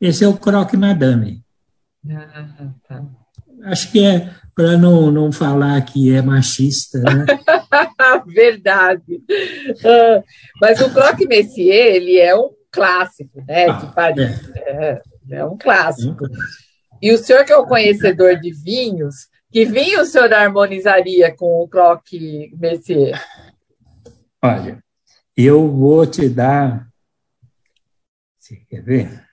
Esse 0.00 0.24
é 0.24 0.28
o 0.28 0.36
croque 0.36 0.76
madame. 0.76 1.42
Ah, 2.10 2.48
tá. 2.86 3.04
Acho 3.64 3.90
que 3.90 4.04
é 4.04 4.30
para 4.54 4.76
não, 4.76 5.10
não 5.10 5.30
falar 5.30 5.80
que 5.82 6.12
é 6.12 6.20
machista, 6.20 6.98
né? 6.98 7.26
Verdade. 8.26 9.14
Uh, 9.14 10.22
mas 10.60 10.80
o 10.80 10.90
croque 10.90 11.26
messier, 11.26 11.94
ele 11.96 12.18
é 12.18 12.34
um 12.34 12.50
clássico, 12.70 13.42
né, 13.46 13.66
de 13.66 13.86
ah, 13.86 13.92
Paris. 13.94 14.50
É. 14.56 15.02
É, 15.30 15.44
um 15.44 15.58
clássico. 15.58 16.24
E 17.02 17.12
o 17.12 17.18
senhor 17.18 17.44
que 17.44 17.52
é 17.52 17.56
o 17.56 17.66
conhecedor 17.66 18.40
de 18.40 18.50
vinhos, 18.52 19.28
que 19.52 19.64
vinho 19.64 20.00
o 20.00 20.06
senhor 20.06 20.32
harmonizaria 20.32 21.34
com 21.34 21.62
o 21.62 21.68
croque 21.68 22.52
Messier? 22.58 23.20
Olha, 24.42 24.82
eu 25.36 25.70
vou 25.70 26.06
te 26.06 26.28
dar. 26.28 26.88
Você 28.38 28.56
quer 28.68 28.82
ver? 28.82 29.24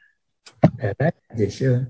Peraí, 0.76 1.14
deixa 1.34 1.64
eu. 1.66 1.88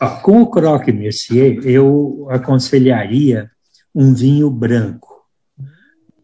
Ó, 0.00 0.20
com 0.20 0.42
o 0.42 0.50
croque 0.50 0.92
Messier, 0.92 1.58
eu 1.66 2.26
aconselharia 2.30 3.50
um 3.94 4.14
vinho 4.14 4.50
branco. 4.50 5.26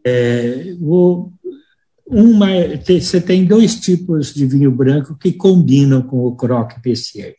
É, 0.04 0.72
vou 0.80 1.33
uma, 2.06 2.48
você 2.86 3.20
tem 3.20 3.44
dois 3.44 3.80
tipos 3.80 4.34
de 4.34 4.46
vinho 4.46 4.70
branco 4.70 5.16
que 5.16 5.32
combinam 5.32 6.02
com 6.02 6.24
o 6.24 6.36
Croque 6.36 6.80
Pessier. 6.80 7.36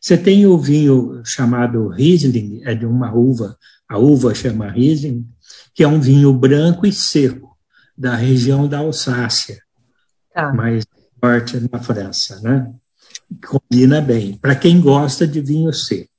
Você 0.00 0.18
tem 0.18 0.46
o 0.46 0.58
vinho 0.58 1.22
chamado 1.24 1.88
Riesling, 1.88 2.60
é 2.64 2.74
de 2.74 2.84
uma 2.84 3.14
uva, 3.14 3.56
a 3.88 3.98
uva 3.98 4.34
chama 4.34 4.70
Riesling, 4.70 5.26
que 5.74 5.82
é 5.82 5.88
um 5.88 6.00
vinho 6.00 6.32
branco 6.32 6.86
e 6.86 6.92
seco, 6.92 7.56
da 7.96 8.14
região 8.14 8.68
da 8.68 8.78
Alsácia, 8.78 9.62
tá. 10.34 10.52
mais 10.52 10.84
norte 11.22 11.58
na 11.72 11.78
França, 11.78 12.40
né? 12.42 12.70
Combina 13.46 14.00
bem, 14.00 14.36
para 14.36 14.54
quem 14.54 14.80
gosta 14.80 15.26
de 15.26 15.40
vinho 15.40 15.72
seco. 15.72 16.10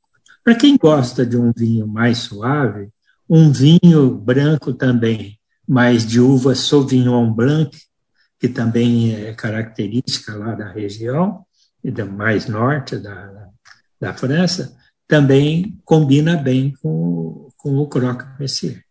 Para 0.44 0.56
quem 0.56 0.78
gosta 0.78 1.26
de 1.26 1.38
um 1.38 1.52
vinho 1.56 1.88
mais 1.88 2.20
suave, 2.20 2.90
um 3.30 3.52
vinho 3.52 4.16
branco 4.16 4.74
também 4.74 5.38
mas 5.68 6.06
de 6.06 6.20
uva 6.20 6.56
Sauvignon 6.56 7.32
Blanc, 7.32 7.78
que 8.40 8.48
também 8.48 9.16
é 9.16 9.34
característica 9.34 10.36
lá 10.36 10.54
da 10.54 10.72
região, 10.72 11.46
e 11.84 11.92
mais 12.04 12.48
norte 12.48 12.98
da, 12.98 13.50
da 14.00 14.14
França, 14.14 14.76
também 15.08 15.78
combina 15.86 16.36
bem 16.36 16.74
com, 16.82 17.50
com 17.58 17.78
o 17.78 17.88
Croque 17.88 18.26
Messier. 18.40 18.84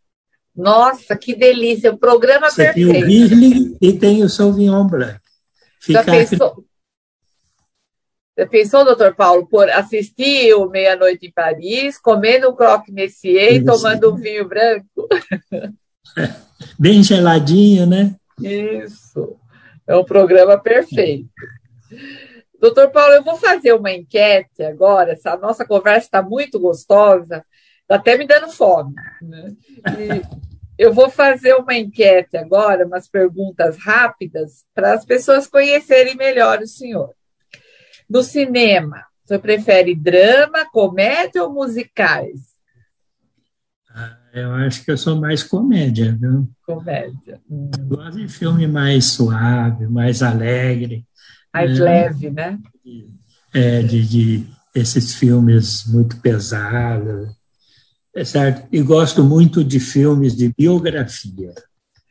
Nossa, 0.54 1.16
que 1.16 1.34
delícia! 1.34 1.92
O 1.92 1.98
programa 1.98 2.48
Você 2.48 2.66
perfeito. 2.66 2.92
Tem 2.92 3.02
o 3.02 3.06
Riesling 3.06 3.76
e 3.80 3.92
tem 3.92 4.22
o 4.22 4.28
Sauvignon 4.28 4.86
Blanc. 4.86 5.18
Fica 5.80 6.04
Já 6.04 6.04
pensou, 6.04 6.64
já 8.36 8.46
pensou, 8.46 8.84
doutor 8.84 9.14
Paulo, 9.14 9.46
por 9.46 9.68
assistir 9.70 10.54
o 10.54 10.68
Meia-Noite 10.68 11.26
em 11.26 11.32
Paris, 11.32 11.98
comendo 11.98 12.50
um 12.50 12.56
croque 12.56 12.90
Messier 12.90 13.54
e 13.54 13.64
tomando 13.64 14.12
um 14.12 14.16
vinho 14.16 14.48
branco? 14.48 14.86
Bem 16.78 17.02
geladinho, 17.02 17.86
né? 17.86 18.14
Isso. 18.40 19.36
É 19.86 19.96
um 19.96 20.04
programa 20.04 20.58
perfeito. 20.58 21.28
Doutor 22.58 22.90
Paulo, 22.90 23.14
eu 23.14 23.22
vou 23.22 23.36
fazer 23.36 23.74
uma 23.74 23.92
enquete 23.92 24.62
agora. 24.62 25.12
Essa 25.12 25.36
nossa 25.36 25.66
conversa 25.66 26.06
está 26.06 26.22
muito 26.22 26.58
gostosa, 26.58 27.44
está 27.82 27.96
até 27.96 28.16
me 28.16 28.26
dando 28.26 28.50
fome. 28.50 28.94
Né? 29.20 29.54
eu 30.78 30.92
vou 30.92 31.10
fazer 31.10 31.54
uma 31.54 31.74
enquete 31.74 32.36
agora, 32.36 32.86
umas 32.86 33.06
perguntas 33.06 33.76
rápidas, 33.78 34.64
para 34.74 34.94
as 34.94 35.04
pessoas 35.04 35.46
conhecerem 35.46 36.16
melhor 36.16 36.60
o 36.60 36.66
senhor. 36.66 37.14
No 38.08 38.22
cinema, 38.22 39.04
o 39.24 39.28
senhor 39.28 39.40
prefere 39.40 39.94
drama, 39.94 40.68
comédia 40.70 41.44
ou 41.44 41.52
musicais? 41.52 42.53
Eu 44.34 44.52
acho 44.52 44.84
que 44.84 44.90
eu 44.90 44.98
sou 44.98 45.14
mais 45.14 45.44
comédia, 45.44 46.16
viu? 46.20 46.50
Comédia. 46.66 47.40
Hum. 47.48 47.70
gosto 47.86 48.18
de 48.18 48.26
filme 48.26 48.66
mais 48.66 49.04
suave, 49.04 49.86
mais 49.86 50.24
alegre. 50.24 51.06
Mais 51.52 51.78
né? 51.78 51.84
leve, 51.84 52.30
né? 52.30 52.58
É, 53.52 53.80
de, 53.80 54.04
de 54.04 54.46
esses 54.74 55.14
filmes 55.14 55.86
muito 55.86 56.16
pesados. 56.16 57.28
É 58.12 58.24
certo? 58.24 58.66
E 58.72 58.82
gosto 58.82 59.22
muito 59.22 59.62
de 59.62 59.78
filmes 59.78 60.36
de 60.36 60.52
biografia. 60.58 61.54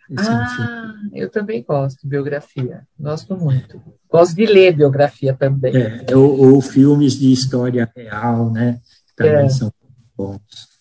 Esse 0.09 0.29
ah, 0.29 0.93
é 1.13 1.17
um 1.17 1.23
eu 1.23 1.29
também 1.29 1.61
gosto 1.61 2.01
de 2.01 2.07
biografia. 2.07 2.87
Gosto 2.97 3.35
muito. 3.35 3.81
Gosto 4.09 4.33
de 4.33 4.45
ler 4.45 4.77
biografia 4.77 5.33
também. 5.33 5.75
É, 5.75 6.15
ou, 6.15 6.53
ou 6.53 6.61
filmes 6.61 7.15
de 7.15 7.33
história 7.33 7.89
real, 7.93 8.49
né? 8.49 8.79
Também 9.15 9.45
é. 9.45 9.49
são 9.49 9.73
bons. 10.15 10.72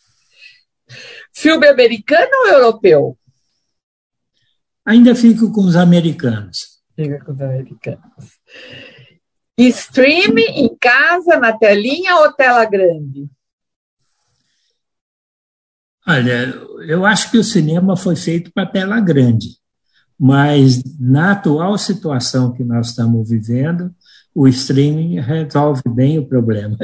Filme 1.33 1.67
americano 1.67 2.31
ou 2.45 2.49
europeu? 2.49 3.19
Ainda 4.85 5.15
fico 5.15 5.53
com 5.53 5.63
os 5.63 5.77
americanos. 5.77 6.81
Fica 6.95 7.25
com 7.25 7.33
os 7.33 7.41
americanos. 7.41 8.39
Stream 9.57 10.39
em 10.39 10.77
casa, 10.79 11.39
na 11.39 11.53
telinha 11.53 12.17
ou 12.17 12.33
tela 12.33 12.65
grande? 12.65 13.29
Olha, 16.07 16.53
eu 16.89 17.07
acho 17.07 17.31
que 17.31 17.39
o 17.39 17.45
cinema 17.45 17.97
foi 17.97 18.17
feito 18.17 18.51
para 18.53 18.67
tela 18.67 18.99
grande, 19.01 19.57
mas 20.19 20.83
na 20.99 21.33
atual 21.33 21.79
situação 21.79 22.53
que 22.53 22.65
nós 22.65 22.89
estamos 22.89 23.31
vivendo, 23.31 23.95
o 24.35 24.49
streaming 24.49 25.21
resolve 25.21 25.83
bem 25.87 26.19
o 26.19 26.27
problema. 26.27 26.77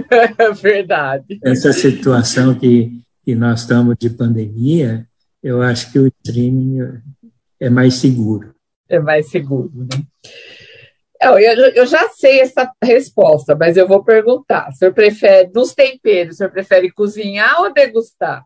Verdade. 0.60 1.38
Essa 1.44 1.72
situação 1.72 2.54
que 2.54 3.00
que 3.24 3.34
nós 3.34 3.60
estamos 3.60 3.96
de 3.98 4.10
pandemia, 4.10 5.06
eu 5.42 5.62
acho 5.62 5.90
que 5.90 5.98
o 5.98 6.06
streaming 6.06 7.00
é 7.58 7.70
mais 7.70 7.94
seguro. 7.94 8.54
É 8.88 8.98
mais 8.98 9.30
seguro, 9.30 9.72
né? 9.74 10.02
Eu, 11.20 11.38
eu 11.38 11.86
já 11.86 12.08
sei 12.10 12.40
essa 12.40 12.70
resposta, 12.82 13.56
mas 13.56 13.76
eu 13.76 13.88
vou 13.88 14.04
perguntar. 14.04 14.68
O 14.68 14.72
senhor 14.74 14.92
prefere, 14.92 15.50
nos 15.54 15.72
temperos, 15.72 16.34
o 16.34 16.38
senhor 16.38 16.50
prefere 16.50 16.90
cozinhar 16.90 17.60
ou 17.60 17.72
degustar? 17.72 18.44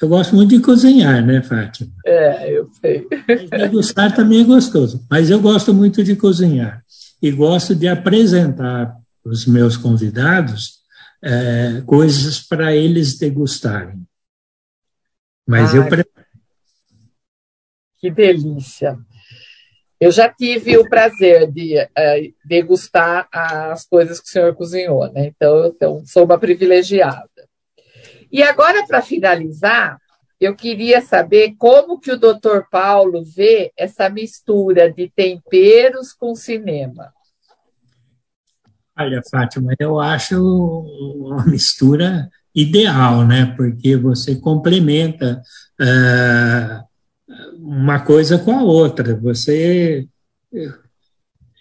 Eu 0.00 0.08
gosto 0.08 0.34
muito 0.34 0.50
de 0.50 0.60
cozinhar, 0.60 1.24
né, 1.26 1.42
Fátima? 1.42 1.90
É, 2.06 2.52
eu 2.52 2.68
sei. 2.80 3.06
Degustar 3.50 4.14
também 4.14 4.42
é 4.42 4.44
gostoso, 4.44 5.04
mas 5.10 5.28
eu 5.28 5.40
gosto 5.40 5.74
muito 5.74 6.04
de 6.04 6.14
cozinhar. 6.14 6.82
E 7.20 7.32
gosto 7.32 7.74
de 7.74 7.88
apresentar 7.88 8.94
os 9.24 9.44
meus 9.44 9.76
convidados 9.76 10.77
é, 11.22 11.80
coisas 11.86 12.40
para 12.40 12.74
eles 12.74 13.18
degustarem. 13.18 14.06
Mas 15.46 15.74
Ai, 15.74 15.78
eu 15.78 15.88
Que 17.98 18.10
delícia! 18.10 18.98
Eu 20.00 20.12
já 20.12 20.28
tive 20.28 20.78
o 20.78 20.88
prazer 20.88 21.50
de 21.50 21.76
é, 21.76 22.30
degustar 22.44 23.28
as 23.32 23.84
coisas 23.84 24.20
que 24.20 24.28
o 24.28 24.30
senhor 24.30 24.54
cozinhou, 24.54 25.10
né? 25.12 25.26
Então, 25.26 25.66
então 25.66 26.06
sou 26.06 26.24
uma 26.24 26.38
privilegiada. 26.38 27.28
E 28.30 28.42
agora, 28.42 28.86
para 28.86 29.02
finalizar, 29.02 29.98
eu 30.40 30.54
queria 30.54 31.00
saber 31.00 31.56
como 31.58 31.98
que 31.98 32.12
o 32.12 32.18
doutor 32.18 32.68
Paulo 32.70 33.24
vê 33.24 33.72
essa 33.76 34.08
mistura 34.08 34.92
de 34.92 35.08
temperos 35.08 36.12
com 36.12 36.34
cinema. 36.36 37.12
Olha, 39.00 39.22
Fátima, 39.30 39.74
eu 39.78 40.00
acho 40.00 40.36
uma 40.40 41.46
mistura 41.46 42.28
ideal, 42.52 43.24
né? 43.24 43.54
Porque 43.56 43.96
você 43.96 44.34
complementa 44.34 45.40
uh, 45.80 46.84
uma 47.58 48.00
coisa 48.00 48.38
com 48.38 48.58
a 48.58 48.62
outra. 48.62 49.14
Você, 49.14 50.08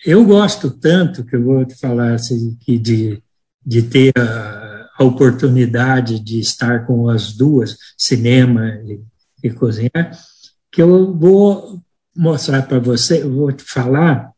eu 0.03 0.25
gosto 0.25 0.71
tanto 0.71 1.23
que 1.23 1.35
eu 1.35 1.43
vou 1.43 1.63
te 1.63 1.75
falar 1.75 2.13
assim, 2.13 2.57
que 2.59 2.79
de 2.79 3.21
de 3.67 3.81
ter 3.81 4.13
a, 4.17 4.89
a, 4.97 5.03
oportunidade 5.03 6.21
de 6.21 6.39
estar 6.39 6.85
com 6.85 7.09
as 7.09 7.33
duas, 7.33 7.77
cinema 7.97 8.65
e, 8.85 9.01
e 9.43 9.49
cozinhar, 9.49 10.17
que 10.71 10.81
eu 10.81 11.13
vou 11.13 11.81
mostrar 12.15 12.61
para 12.61 12.79
você, 12.79 13.21
eu 13.23 13.33
vou 13.33 13.51
te 13.51 13.65
falar 13.65 14.31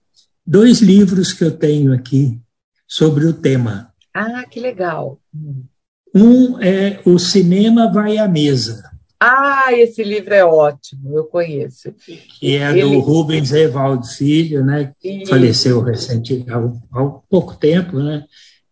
dois 0.44 0.82
livros 0.82 1.32
que 1.32 1.44
eu 1.44 1.52
tenho 1.52 1.94
aqui 1.94 2.42
sobre 2.90 3.28
o 3.28 3.34
tema. 3.34 3.94
Ah, 4.12 4.44
que 4.50 4.60
legal. 4.60 5.20
Um 6.14 6.60
é 6.60 7.00
O 7.06 7.20
Cinema 7.20 7.92
Vai 7.92 8.18
à 8.18 8.28
Mesa. 8.28 8.82
Ah, 9.20 9.68
esse 9.74 10.04
livro 10.04 10.34
é 10.34 10.44
ótimo, 10.44 11.16
eu 11.16 11.26
conheço. 11.26 11.94
Que 12.40 12.56
é 12.56 12.72
Ele... 12.72 12.82
do 12.82 13.00
Rubens 13.00 13.52
Evaldo 13.52 14.08
Filho, 14.08 14.66
né? 14.66 14.94
Isso. 15.04 15.30
Faleceu 15.30 15.82
recente, 15.82 16.46
há, 16.50 16.58
há 16.58 17.06
pouco 17.30 17.56
tempo, 17.56 18.00
né? 18.00 18.24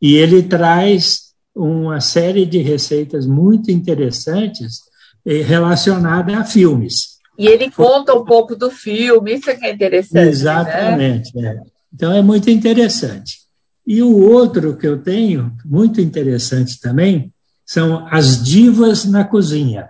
E 0.01 0.15
ele 0.15 0.41
traz 0.41 1.34
uma 1.53 1.99
série 1.99 2.45
de 2.45 2.60
receitas 2.60 3.25
muito 3.27 3.69
interessantes 3.71 4.82
eh, 5.25 5.41
relacionadas 5.41 6.36
a 6.36 6.45
filmes. 6.45 7.17
E 7.38 7.45
ele 7.45 7.69
conta 7.69 8.13
um 8.13 8.23
pouco 8.23 8.56
do 8.56 8.71
filme, 8.71 9.34
isso 9.34 9.49
é 9.49 9.56
que 9.56 9.65
é 9.65 9.73
interessante. 9.73 10.13
Né? 10.13 10.30
Exatamente. 10.30 11.36
Né? 11.36 11.49
É. 11.49 11.62
Então 11.93 12.13
é 12.13 12.21
muito 12.21 12.49
interessante. 12.49 13.46
E 13.88 14.02
o 14.02 14.19
outro 14.19 14.76
que 14.76 14.86
eu 14.86 15.02
tenho, 15.02 15.50
muito 15.63 16.02
interessante 16.02 16.78
também, 16.78 17.32
são 17.65 18.06
as 18.12 18.43
divas 18.43 19.06
na 19.06 19.23
cozinha. 19.23 19.89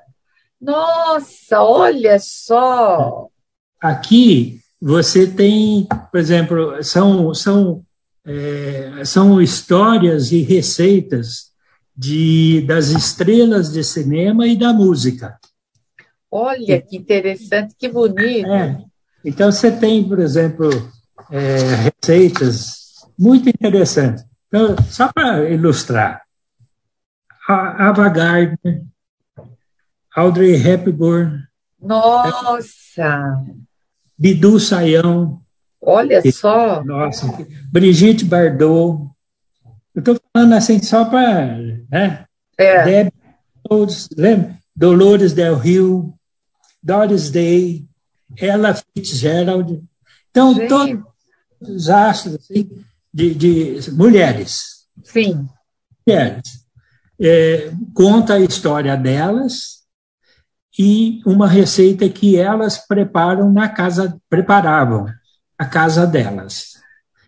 Nossa, 0.61 1.63
olha 1.63 2.19
só! 2.19 3.27
Aqui 3.81 4.59
você 4.79 5.25
tem, 5.25 5.87
por 6.11 6.19
exemplo, 6.19 6.83
são, 6.83 7.33
são, 7.33 7.81
é, 8.23 9.03
são 9.03 9.41
histórias 9.41 10.31
e 10.31 10.43
receitas 10.43 11.47
de, 11.95 12.61
das 12.67 12.89
estrelas 12.89 13.71
de 13.71 13.83
cinema 13.83 14.45
e 14.45 14.55
da 14.55 14.71
música. 14.73 15.39
Olha 16.29 16.79
que 16.79 16.97
interessante, 16.97 17.73
que 17.75 17.89
bonito. 17.89 18.47
É. 18.47 18.77
Então 19.25 19.51
você 19.51 19.71
tem, 19.71 20.07
por 20.07 20.19
exemplo, 20.19 20.69
é, 21.31 21.89
receitas 21.89 22.86
muito 23.17 23.49
interessante. 23.49 24.23
Então, 24.47 24.75
só 24.89 25.11
para 25.11 25.49
ilustrar, 25.49 26.21
a 27.47 27.89
Ava 27.89 28.09
Gardner, 28.09 28.83
Audrey 30.15 30.55
Hepburn. 30.55 31.43
Nossa! 31.81 33.43
Bidu 34.17 34.59
Saião. 34.59 35.39
Olha 35.81 36.21
só! 36.31 36.83
Nossa, 36.83 37.27
Brigitte 37.71 38.25
Bardot. 38.25 39.07
Eu 39.93 39.99
estou 39.99 40.19
falando 40.33 40.53
assim 40.53 40.81
só 40.81 41.05
para. 41.05 41.57
Né? 41.89 42.25
É. 42.57 42.83
Debbie, 42.83 43.13
lembra? 44.15 44.57
Dolores 44.75 45.33
Del 45.33 45.55
Rio, 45.55 46.13
Doris 46.83 47.31
Day, 47.31 47.83
Ella 48.37 48.75
Fitzgerald. 48.75 49.81
Então, 50.29 50.53
Gente. 50.53 50.67
todos 50.67 51.03
os 51.61 51.89
astros 51.89 52.35
assim, 52.35 52.69
de, 53.17 53.33
de 53.33 53.91
mulheres. 53.93 54.85
Sim. 55.03 55.47
Mulheres. 56.05 56.43
É, 57.19 57.71
conta 57.95 58.35
a 58.35 58.39
história 58.39 58.95
delas 58.95 59.77
e 60.77 61.19
uma 61.25 61.47
receita 61.47 62.07
que 62.07 62.37
elas 62.37 62.77
preparam 62.77 63.51
na 63.51 63.67
casa, 63.69 64.15
preparavam 64.29 65.07
a 65.57 65.65
casa 65.65 66.05
delas. 66.05 66.73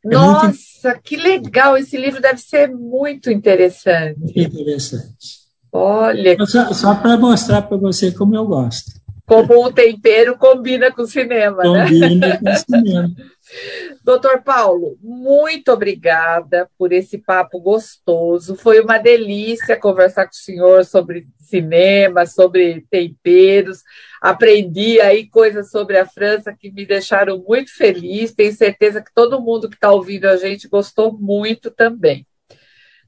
É 0.06 0.10
Nossa, 0.10 0.90
muito... 0.90 1.02
que 1.02 1.18
legal! 1.18 1.76
Esse 1.76 1.98
livro 1.98 2.22
deve 2.22 2.40
ser 2.40 2.70
muito 2.70 3.32
interessante. 3.32 4.20
Muito 4.20 4.40
interessante. 4.40 5.40
Olha. 5.72 6.38
Só, 6.46 6.72
só 6.72 6.96
para 6.96 7.18
mostrar 7.18 7.64
para 7.64 7.78
você 7.78 8.12
como 8.12 8.36
eu 8.36 8.46
gosto. 8.46 8.92
Como 9.30 9.64
o 9.64 9.72
tempero 9.72 10.36
combina 10.40 10.92
com 10.92 11.04
o 11.04 11.08
cinema, 11.08 11.62
combina 11.62 11.86
né? 11.86 11.86
Combina 11.86 12.40
com 12.40 12.50
o 12.50 12.56
cinema. 12.56 13.16
Doutor 14.04 14.42
Paulo, 14.42 14.98
muito 15.04 15.72
obrigada 15.72 16.68
por 16.76 16.92
esse 16.92 17.20
papo 17.20 17.60
gostoso. 17.60 18.56
Foi 18.56 18.80
uma 18.80 18.98
delícia 18.98 19.80
conversar 19.80 20.26
com 20.26 20.32
o 20.32 20.36
senhor 20.36 20.84
sobre 20.84 21.28
cinema, 21.40 22.26
sobre 22.26 22.84
temperos. 22.90 23.84
Aprendi 24.20 25.00
aí 25.00 25.28
coisas 25.28 25.70
sobre 25.70 26.00
a 26.00 26.08
França 26.08 26.52
que 26.52 26.72
me 26.72 26.84
deixaram 26.84 27.44
muito 27.48 27.72
feliz. 27.76 28.34
Tenho 28.34 28.52
certeza 28.52 29.00
que 29.00 29.14
todo 29.14 29.40
mundo 29.40 29.70
que 29.70 29.76
está 29.76 29.92
ouvindo 29.92 30.26
a 30.26 30.38
gente 30.38 30.68
gostou 30.68 31.14
muito 31.14 31.70
também, 31.70 32.26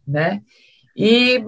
né? 0.07 0.43
E 0.95 1.43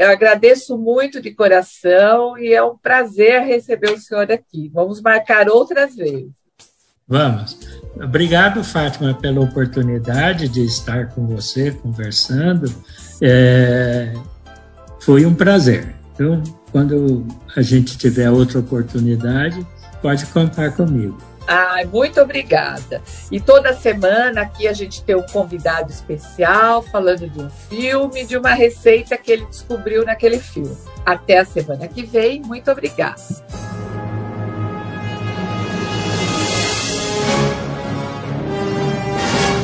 agradeço 0.00 0.78
muito 0.78 1.20
de 1.20 1.32
coração 1.32 2.38
e 2.38 2.52
é 2.52 2.62
um 2.62 2.76
prazer 2.76 3.42
receber 3.42 3.92
o 3.92 3.98
senhor 3.98 4.30
aqui. 4.30 4.70
Vamos 4.72 5.00
marcar 5.00 5.48
outras 5.48 5.94
vezes. 5.94 6.30
Vamos. 7.06 7.58
Obrigado, 7.96 8.62
Fátima, 8.62 9.12
pela 9.12 9.40
oportunidade 9.40 10.48
de 10.48 10.64
estar 10.64 11.08
com 11.08 11.26
você 11.26 11.72
conversando. 11.72 12.72
É, 13.20 14.12
foi 15.00 15.26
um 15.26 15.34
prazer. 15.34 15.94
Então, 16.14 16.40
quando 16.70 17.26
a 17.56 17.62
gente 17.62 17.98
tiver 17.98 18.30
outra 18.30 18.60
oportunidade, 18.60 19.66
pode 20.00 20.24
contar 20.26 20.70
comigo. 20.72 21.18
Ai, 21.52 21.84
muito 21.84 22.20
obrigada. 22.20 23.02
E 23.28 23.40
toda 23.40 23.74
semana 23.74 24.42
aqui 24.42 24.68
a 24.68 24.72
gente 24.72 25.02
tem 25.02 25.16
um 25.16 25.26
convidado 25.26 25.90
especial 25.90 26.80
falando 26.80 27.28
de 27.28 27.40
um 27.40 27.50
filme, 27.50 28.24
de 28.24 28.36
uma 28.36 28.54
receita 28.54 29.18
que 29.18 29.32
ele 29.32 29.44
descobriu 29.46 30.04
naquele 30.04 30.38
filme. 30.38 30.76
Até 31.04 31.38
a 31.38 31.44
semana 31.44 31.88
que 31.88 32.04
vem. 32.04 32.40
Muito 32.40 32.70
obrigada. 32.70 33.20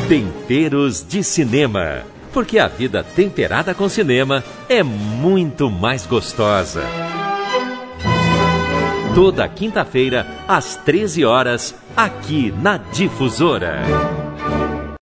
Temperos 0.08 1.06
de 1.06 1.22
Cinema. 1.22 2.02
Porque 2.32 2.58
a 2.58 2.66
vida 2.66 3.04
temperada 3.04 3.72
com 3.74 3.88
cinema 3.88 4.42
é 4.68 4.82
muito 4.82 5.70
mais 5.70 6.04
gostosa. 6.04 6.82
Toda 9.16 9.48
quinta-feira, 9.48 10.26
às 10.46 10.76
13 10.76 11.24
horas, 11.24 11.74
aqui 11.96 12.52
na 12.60 12.76
Difusora. 12.76 14.25